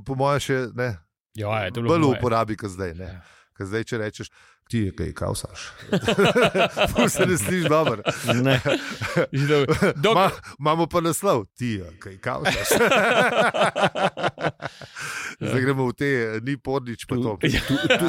[0.04, 0.90] po mojem, še ne,
[1.36, 2.94] Ja, je, to bilo bolj v uporabi, kot zdaj.
[2.94, 3.08] Ne.
[3.10, 3.20] Ja.
[3.52, 4.28] Ker zdaj, če rečeš,
[4.68, 5.60] ti je kaj kausaš.
[6.90, 8.02] Ful se ne slišiš dobro.
[8.34, 8.60] Ne.
[10.02, 12.68] Dok, Ma, imamo pa naslov, ti je kaj kausaš.
[15.40, 16.10] zdaj gremo v te,
[16.42, 17.38] ni podnič pa to.
[17.42, 17.60] ja,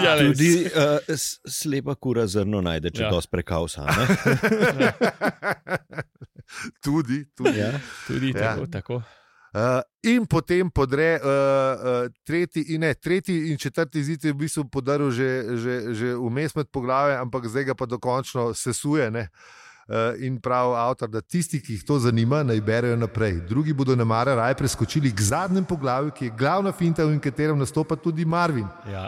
[0.04, 0.34] ja, res.
[0.34, 0.98] Tudi uh,
[1.46, 3.08] slepa kura zrno najde, če Ja.
[3.08, 3.12] ja.
[3.12, 3.86] dosti prekausa.
[3.86, 4.06] ne?
[6.82, 7.60] tudi, tudi.
[7.60, 7.72] Ja.
[8.08, 8.56] Tudi Ja.
[8.56, 8.68] tako.
[8.68, 9.02] tako.
[9.58, 14.38] Uh, in potem podre uh, uh, tretji, in ne, tretji in četrti zid je v
[14.38, 19.10] bistvu podaril že, že, že vmes med poglavje, ampak zdaj ga pa dokončno sesuje.
[19.10, 19.28] Ne?
[19.88, 23.40] Uh, in pravi avtor, da tisti, ki jih to zanima, naj berejo naprej.
[23.50, 27.58] Drugi bodo na mare raje preskočili k zadnjemu poglavju, ki je glavna finta, v katerem
[27.58, 28.68] nastopa tudi Marvin.
[28.86, 29.08] Ja.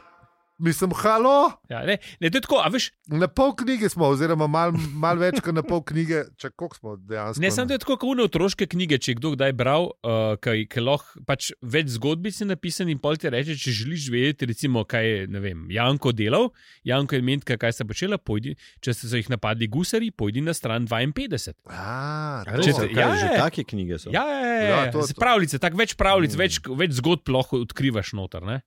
[0.59, 4.43] Mislim, halo, Ja, ne, ne, to je tako, a veš, na pol knjige smo, oziroma
[4.45, 7.39] malo mal več kot na pol knjige, če koliko smo dejansko.
[7.39, 10.65] ne samo to je tako, kot otroške knjige, če je kdo kdaj bral, uh, kaj,
[10.67, 14.83] kaj lahko pač več zgodbic je napisan in pol ti reče, če želiš vedeti, recimo,
[14.83, 16.49] kaj je, ne vem, Janko delal,
[16.83, 20.83] Janko in Mentka, kaj sta počela, pojdi, če so jih napadli gusari, pojdi na stran
[20.85, 21.55] 52.
[21.71, 22.65] A, to.
[22.67, 23.39] Če kaj, ja, že ja.
[23.39, 24.11] take knjige so.
[24.11, 26.39] Ja, ja, ja, Ja, ja, to, to- pravljice, tako več pravljic, Mm.
[26.43, 28.43] več, več zgodb lahko odkrivaš noter.
[28.43, 28.59] Ne?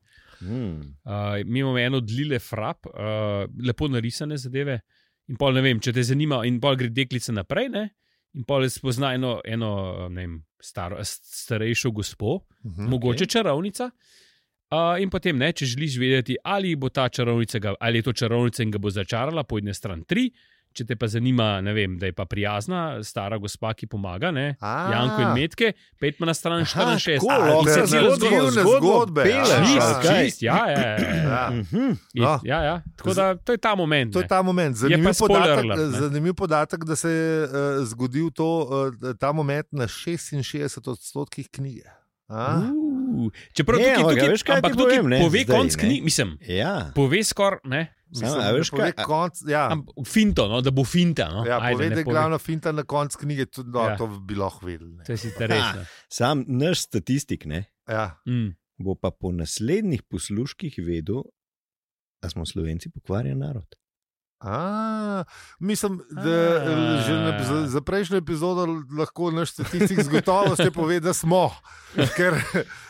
[0.42, 0.96] Hmm.
[1.04, 2.92] Uh, mi imamo eno od Lile Frap, uh,
[3.66, 4.80] lepo narisane zadeve.
[5.30, 7.88] In pol ne vem, če te zanima, in pol gre deklica naprej, ne?
[8.34, 9.68] in pol spozna eno, eno
[10.08, 12.88] vem, staro, starejšo gospo, Mhm.
[12.88, 13.90] mogoče čarovnica.
[14.72, 18.12] Uh, in potem, ne, če želiš vedeti, ali bo ta čarovnica, ga, ali je to
[18.12, 20.30] čarovnica in ga bo začarala, pojdi na stran 3.
[20.72, 24.54] Če te pa zanima, ne vem, da je pa prijazna, stara gospa, ki pomaga, ne,
[24.60, 24.72] A.
[24.92, 27.20] Janko in Metke, pet pa na stran 64.
[27.20, 29.44] tako, A, se zgodne zgodbe, ja.
[29.44, 31.14] Čist, a ja, ja, ja, ja.
[31.22, 31.46] Ja.
[32.14, 32.38] Je-.
[32.48, 32.76] Ja, ja.
[32.96, 34.12] Tako da to je ta moment.
[34.12, 34.76] To je ta moment.
[34.76, 37.50] Zanimiv podatek, alert, zanimiv podatek, da se je uh,
[37.84, 38.48] zgodil to,
[38.92, 41.84] uh, ta moment na 66 odstotkih knjige.
[42.28, 42.64] A?
[42.72, 45.76] Uh, čeprav Ne, tukaj, tukaj, veš, kaj ti ampak tukaj povem, ne, pove zdaj, konc
[45.76, 46.90] knjige, mislim, Ja.
[46.94, 49.68] pove skoraj, ne, Mislim, Samo, a veš kaj, konc, ja.
[49.70, 51.28] am- finto, no, da bo finta.
[51.28, 51.44] No.
[51.44, 52.14] Ja, Ajde, pove, ne da je pove.
[52.14, 53.90] glavna finta na koncu knjige, tudi, no, Ja.
[53.90, 53.96] ja.
[53.96, 54.92] to bi lahko vedeli.
[54.92, 55.04] ne.
[55.04, 55.64] To je sicer res.
[55.74, 55.86] ne.
[56.10, 58.20] Sam naš statistik ne, Ja.
[58.26, 58.52] Mm.
[58.78, 61.22] bo pa po naslednjih posluških vedel,
[62.22, 63.66] da smo Slovenci pokvarjen narod.
[64.44, 65.24] A,
[65.58, 67.00] mislim, da A.
[67.00, 71.50] že na, za, za prejšnjo epizodo lahko naš statistik z gotovostjo pove, da smo.
[72.16, 72.34] Ker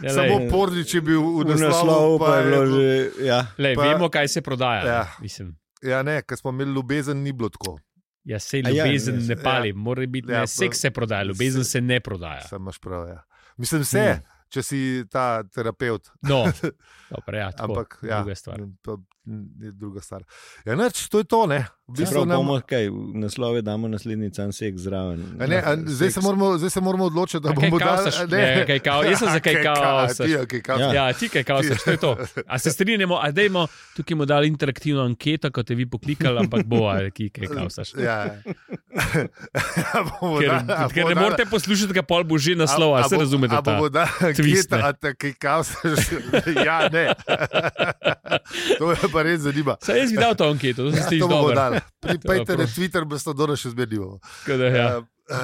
[0.01, 2.87] Ja, samo Pornič je bil v naslovu pa je bilo že.
[3.21, 3.47] Ja.
[3.59, 4.81] lej, pa- vemo, kaj se prodaja.
[4.83, 5.01] Ja.
[5.01, 5.53] ne, Mislim.
[5.83, 7.79] Ja, ne, ker smo imeli ljubezen, ni bilo tako.
[8.25, 9.43] Ja, sej A ja, ljubezen ne, ne ja.
[9.43, 12.41] pali, mora biti, Ja, ne, seks se prodaja, ljubezen se ne prodaja.
[12.43, 13.09] Sam imaš prav.
[13.09, 13.23] Ja.
[13.57, 14.32] Mislim, vse, Hmm.
[14.53, 16.13] Če si ta terapeut.
[16.29, 16.45] No,
[17.15, 18.67] dobro, ja, tako, Ampak, ja, druga stvar.
[18.83, 19.01] to
[19.63, 20.25] je druga stvar.
[20.67, 21.63] Ja, neč, to je to, ne.
[21.93, 25.21] V bistvu nam, bomo, kaj, naslove damo naslednji can sek zraven.
[25.37, 27.91] a ne, a, zdaj, se moramo, zdaj se moramo odločiti, da A kaj bomo dali.
[28.01, 28.17] kausaš?
[28.27, 30.17] Ne, kaj kao- jaz sem za kaj kausaš.
[30.19, 30.95] Ti, kaj kausaš.
[30.95, 31.05] Ja.
[31.05, 32.13] Ja, ti kaj kausaš, to je to.
[32.47, 36.65] A se strinjamo, a dajmo, tukaj bomo dali interaktivno anketo, kot te vi poklikali, ampak
[36.65, 37.93] bo, a ki kaj kausaš.
[38.03, 38.41] Ja.
[39.79, 43.05] ja bomo Ker, dali- a ker ne morete poslušati, kaj pol bo že naslov, a
[43.05, 43.53] se razumete.
[43.53, 44.81] A bomo dali ne?
[44.81, 46.09] a kaj kausaš?
[46.59, 47.13] ja, ne.
[48.79, 49.77] to me pa res zanima.
[49.81, 51.81] Saj jaz bi dal to anketo, to se Ja, to dali.
[52.01, 52.67] Pripejte na.
[52.67, 53.71] Twitter, boste dobro še
[54.49, 54.89] da, Ja,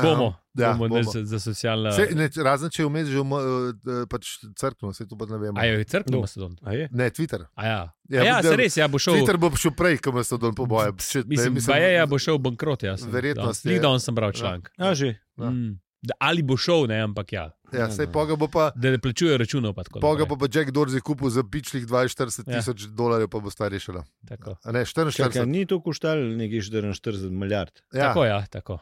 [0.03, 1.07] bomo, Ja, bomo, bomo.
[1.07, 1.93] Za, za socialna.
[1.93, 3.39] Se, ne, razen če vmes že umo-
[3.71, 5.55] eh, pač crkno, se to pa ne vemo.
[5.55, 6.21] A je crkno No.
[6.21, 6.57] Mastodon?
[6.63, 6.89] A je?
[6.91, 7.47] Ne, Twitter.
[7.55, 9.15] A ja, Ja, ja, ja se res, ja, bo šel.
[9.15, 10.97] Twitter bo šel prej, ko me so dol po boju.
[10.99, 12.83] Če- ne, Mislim, mislim, je, ja, bo šel bankrot.
[12.83, 13.71] Ja, sem- Verjetnost da.
[13.71, 14.73] je- Ni da on sem bral članek.
[14.77, 15.15] A že.
[15.37, 15.51] Ja.
[15.51, 15.79] Mm.
[16.01, 18.71] Da, ali bo šel, ne, ampak ja, Ja, sej poga bo pa.
[18.73, 19.75] da ne plačuje računov.
[19.75, 22.57] Pa tako Poga bo pa Jack Dorsey kupil za pičlih 42 Ja.
[22.57, 24.05] tisoč dolarjev, pa bo stvar rešila.
[24.25, 24.55] Tako.
[24.59, 25.47] A ne, Čakaj, 44.
[25.47, 26.95] ni to koštalo nekaj 44
[27.29, 28.09] milijard, Ja.
[28.09, 28.79] Tako, ja, tako.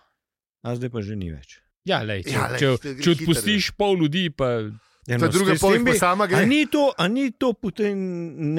[0.62, 1.59] a zdaj pa že ni več.
[1.85, 4.68] Ja, lej, če, Ja, ja, lej, če, če hitro, odpustiš pol ljudi, pa
[5.07, 6.44] Ja, je druga pol, bi- pa sama A gre.
[6.44, 7.94] ni, to, a ni to po tej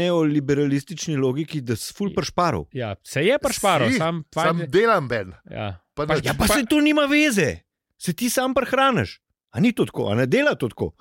[0.02, 2.68] neoliberalistični logiki, da si ful pršparov?
[2.72, 5.34] ja, se je prešparo, Si, sam, Sam fajn, delam ben.
[5.46, 5.80] ja.
[5.94, 6.16] Pa Pa-.
[6.24, 7.60] Ja, pa se to nima veze,
[7.98, 9.22] se ti sam prehraniš.
[9.50, 10.92] A ni to tako, a ne dela to tako.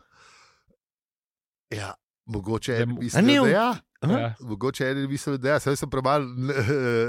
[1.71, 1.95] Ja,
[2.27, 3.77] mogoče Da en mu- misli, A ne, da ja.
[4.03, 4.35] Ja.
[4.41, 5.59] Mogoče en misli, da ja.
[5.61, 6.23] Sem premal.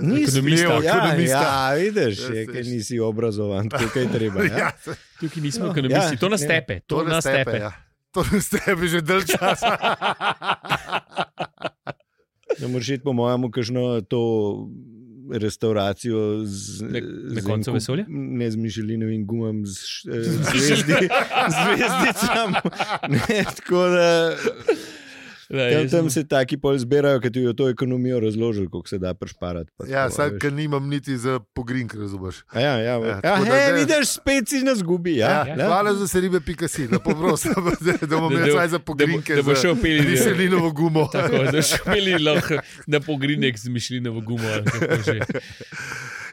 [0.02, 0.74] Nisi Ekonomista.
[0.76, 1.42] ja, ekonomista.
[1.42, 4.44] ja, vidiš, Ja, je, ker nisi obrazovan, tako kaj treba.
[4.44, 4.58] Ja?
[4.58, 4.72] Ja,
[5.20, 6.48] Tukaj nismo No, ekonomisti, ja, to nas ja.
[6.50, 7.44] tepe, to, to nas tepe.
[7.46, 7.58] tepe.
[7.58, 7.72] Ja.
[8.12, 9.78] To nas tepe že dalj časa.
[12.54, 14.20] Da moraš iti po mojemu, kažno to
[15.32, 17.00] restauracijo z, Na-
[17.36, 18.06] na z koncu vesolja?
[18.08, 20.94] Ne z Mišelinovim gumom, z eh, zvezdi,
[21.50, 22.54] zvezdicam.
[23.10, 24.36] Ne, tako da.
[25.50, 28.88] Da, Tam, jaz tam se taki pol zbirajo, ki ti jo to ekonomijo razložili, koliko
[28.88, 29.72] se da prešparati.
[29.74, 30.38] pa Ja, veš.
[30.38, 32.44] ker nimam niti za pogrink, razumeš.
[32.50, 35.16] A Ja, ja, Ja, ja, tako da he, zdaj- vidiš, spet si nas gubi.
[35.16, 35.66] Ja, Ja, ja, ja.
[35.66, 38.80] Hvala za se ribe, pika si, da, da bomo Da- imeli da- vsaj za da
[38.80, 39.36] bo- pogrinke.
[39.36, 40.08] da bo za šel peliti.
[40.10, 41.08] Mišelinovo gumo.
[41.14, 42.54] Tako da še imeli lahko
[42.88, 44.48] na pogrinek z mišljino v gumo.
[44.48, 45.40] ali kako.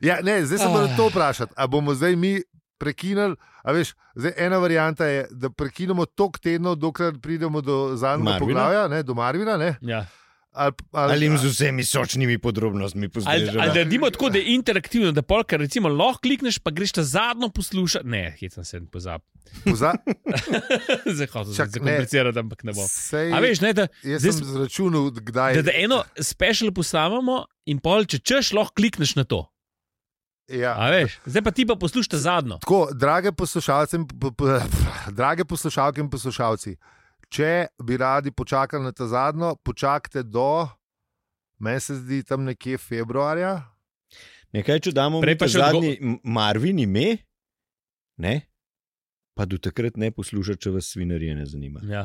[0.00, 0.68] Ja, ne, zdaj se Ah.
[0.68, 1.52] moram to vprašati.
[1.56, 2.42] A bomo zdaj mi
[2.74, 3.34] prekinili?
[3.62, 8.88] A veš, zdaj ena varianta je, da prekinemo tok tednov, dokler pridemo do zadnjega poglavja,
[8.88, 9.56] ne, do Marvina.
[9.56, 10.06] Ne, Ja.
[10.52, 13.58] ali, Ali jim z vsemi sočnimi podrobnostmi Ali, postrežemo.
[13.58, 17.48] ali naredimo tako, da je interaktivno, da polka recimo lahko klikneš, pa greš ta zadnjo
[17.48, 18.06] poslušati.
[18.06, 19.20] Ne, hecam se pozab.
[19.64, 19.92] Poza,
[21.06, 21.84] Zdaj hočem Čak, se ne.
[21.84, 22.86] zakomplicirati, ampak ne bom.
[22.86, 27.44] sej, A veš, ne, da, jaz zdaj sem zračunal, kdaj da, da eno special postavimo
[27.64, 29.44] in pol, če češ, lahko klikneš na to.
[30.46, 30.74] Ja.
[30.76, 32.58] A veš, zdaj pa ti pa poslušaj zadnjo.
[32.58, 33.30] Tako, drage
[35.10, 36.76] drage poslušalke in poslušalci,
[37.28, 40.68] če bi radi počakali na ta zadnjo, počakajte do,
[41.58, 43.62] meni se zdi tam nekje februarja.
[44.52, 47.16] Nekaj, če damo Prej odgo- zadnji m- Marvin ime,
[48.16, 48.40] ne?
[49.34, 51.80] pa do takrat ne poslušate, če vas svinarije ne zanima.
[51.84, 52.04] Ja.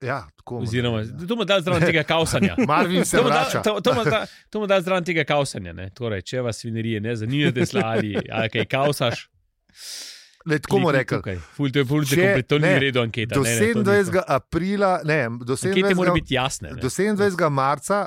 [0.00, 0.58] Ja, tako.
[0.58, 1.26] Oziroma, ja.
[1.28, 2.54] to mu da zraven tega kausanja.
[2.68, 3.62] Marvin se da- vrača.
[3.62, 5.72] to- to da- To mu da zraven tega kausanja.
[5.72, 5.90] ne.
[5.90, 9.28] Torej, če vas svinerije ne zanimajo, slali ali kaj kausaš.
[10.46, 11.38] Le, tako bomo rekli.
[11.52, 13.34] Ful, to je ful, Če- da to ni ne, v redu anketa.
[13.34, 14.22] Do ne, ne, to ni 27.
[14.28, 15.70] aprila, ne, do ful.
[15.70, 16.14] Ankete mora 27.
[16.14, 16.68] biti jasne.
[16.70, 16.80] ne.
[16.80, 17.50] Do 27.
[17.50, 18.06] marca,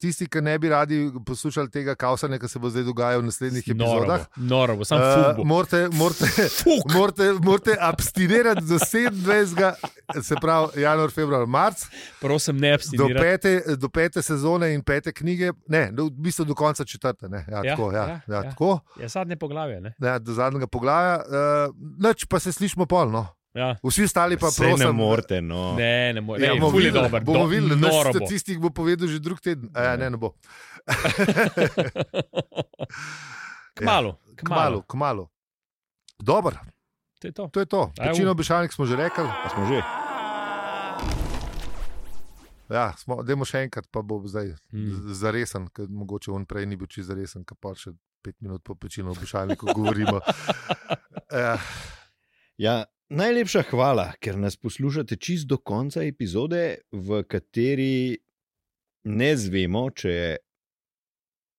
[0.00, 3.68] tisti, ki ne bi radi poslušali tega kaosanja, ki se bo zdaj dogajal v naslednjih
[3.68, 6.28] Noro bo, epizodah, Noro bo, sam uh, morate, morate,
[6.96, 9.74] morate, morate abstinirati do 27.
[10.22, 11.86] se pravi januar, februar, marc,
[12.20, 13.24] Prosim, ne do abstinirati.
[13.24, 17.28] pete, do pete sezone in pete knjige, ne, do, v bistvu do konca četrte.
[17.28, 18.78] Ne, ja, Ja, tako, ja, ja, ja, ja, tako.
[19.00, 19.80] Ja, zadnje poglavje.
[19.80, 19.94] Ne?
[19.98, 23.26] Ja, do zadnjega poglavja, uh, noč pa se slišimo polno.
[23.56, 23.72] Ja.
[23.80, 24.92] Vsi ostali pa Se ne prosim.
[24.94, 25.74] morete, no.
[25.74, 26.36] Ne, ne more.
[26.38, 27.22] Ja, Ja, bomo videli, dober.
[27.22, 28.18] bomo do- videli, naš noro bo.
[28.18, 29.70] statistik bo povedal že drug teden.
[29.72, 30.34] A, ja, ne, ne bo.
[33.74, 35.24] Kmalu, Kmalu, kmalu.
[36.18, 36.56] Dobro,
[37.18, 37.48] To je to.
[37.48, 37.80] to je to.
[37.98, 39.24] Večino obešalnik smo že rekli.
[39.24, 39.80] A smo že.
[42.68, 45.14] Ja, smo, dajmo še enkrat, pa bo zdaj Mm.
[45.14, 48.74] zaresen, ker mogoče on prej ni bil čisto zaresen, ker pa še pet minut po
[48.74, 50.20] večino obešalniku govorimo.
[51.28, 51.58] Ja,
[52.56, 58.18] Ja, najlepša hvala, ker nas poslušate čist do konca epizode, v kateri
[59.04, 60.36] ne zvemo, če je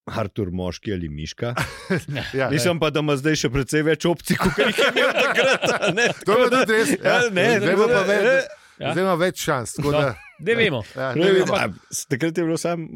[0.07, 1.51] Artur moški ali miška.
[2.33, 5.65] ja, Mislim pa, da ima zdaj še precej več opcij, kot jih je imel takrat.
[5.73, 6.05] a ne?
[6.25, 6.93] To je tudi res.
[6.93, 8.91] Ja, Ja, ne, zdaj ima pa več, Ja.
[8.93, 9.75] zdaj ima več šans.
[9.77, 9.91] No.
[9.91, 10.83] Da, Ne vemo.
[10.93, 11.55] ja, Ne ne vem, vemo.
[11.55, 11.67] a,
[12.07, 12.87] takrat je bilo sam.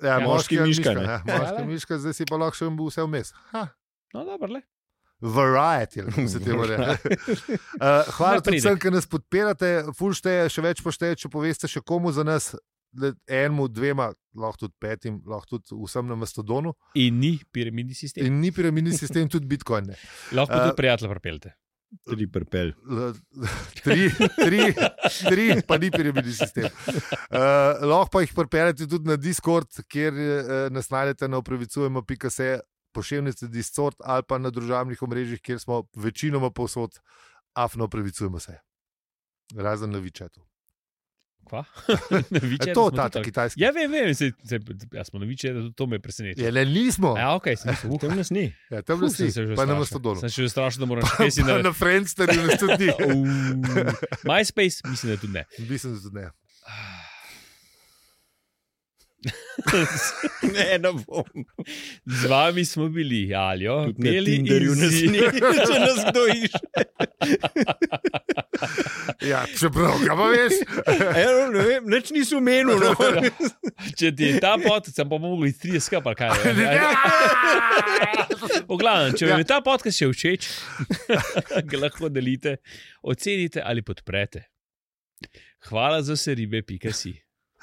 [0.00, 0.94] Ja, moški moški miška, miška.
[0.96, 1.04] ne.
[1.26, 3.34] Ja, moški miška, zdaj si pa lahko še vse vmes.
[3.50, 3.64] Ha,
[4.14, 4.60] No, dobro, le.
[5.20, 6.82] Variety, kako se temu reče.
[6.82, 11.80] Uh, hvala tudi vsem, ki nas podpirate, ful šteje, še več pošteje, če poveste še
[11.86, 12.52] komu za nas,
[13.26, 16.74] enemu, dvema, lahko tudi petim, lahko tudi vsem na Mastodonu.
[16.94, 18.26] In ni piramidni sistem.
[18.26, 19.90] In ni piramidni sistem, tudi Bitcoin.
[19.90, 19.98] Ne.
[20.36, 21.54] Lahko Eh, tudi prijatelja pripeljete.
[22.10, 22.72] Tri prpel.
[22.90, 23.14] L-
[23.84, 24.60] Tri, tri,
[25.28, 26.66] tri, pa ni piramidni sistem.
[26.90, 32.48] Uh, lahko pa jih pripeljete tudi na Discord, kjer uh, nas najdete na upravičujemo.se,
[32.94, 37.00] pošiljnice Discord ali pa na družabnih omrežjih, kjer smo večinoma povsod,
[37.52, 38.58] afno upravičujemo se.
[39.54, 40.40] Razen na Vičetu.
[41.44, 41.64] Kva?
[42.32, 43.60] Na E, Vičetu to, smo ta, ta kitajski.
[43.60, 44.58] Ja, vem, vem, se, se,
[44.92, 46.40] ja, smo noviče, da to me preseneča.
[46.42, 47.12] Je, le nismo.
[47.18, 48.46] Ja, ok, sem mislil, uh, Tam nas ni.
[48.70, 49.76] Ja, tam nas ni, se pa na.
[49.78, 50.22] Mastodonu.
[50.24, 51.68] Sem še strašil, da moram še Pa, kaj si narediti.
[51.68, 52.94] na Friendsterju nas tudi ni.
[54.30, 55.44] MySpace, mislim, da tudi ne.
[55.68, 56.26] Mislim, da tudi ne.
[60.54, 61.24] Ne, ne bom.
[62.04, 65.08] Z vami smo bili, Aljo, Tudi na peli Tinderju nas Easy.
[65.10, 66.84] ni, če nas kdo išče.
[69.24, 70.52] Ja, čeprav, kaj pa veš?
[71.20, 72.76] Ja, no, ne vem, nič niso menili.
[72.76, 72.94] No.
[73.96, 76.52] Če ti je ta pot, sem pa mogel iz 30 skupaj, kaj je.
[78.68, 80.42] V glavnem, če vam je ta podcast še všeč,
[81.70, 82.56] ga lahko delite,
[83.02, 84.40] ocenite ali podprete.
[85.70, 87.14] Hvala za vse ribe, pika si.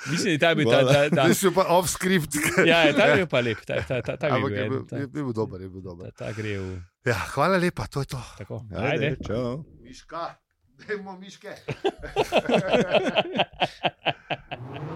[0.10, 2.34] Mislim, da je ta bil ta, ta, ta, si pa off-script.
[2.66, 4.82] Ja, je, ta je bil pa lep, ta, ta, ta, ta, Ampak bil je bil,
[4.90, 6.10] ta, je bil dober, je bil dober.
[6.12, 6.82] ta, ta gre v.
[7.06, 8.22] Ja, hvala lepa, to je to.
[8.42, 9.26] Tako, Ajde, ajde.
[9.28, 9.62] čau.
[9.86, 10.38] Miška,
[10.82, 11.54] dajmo miške.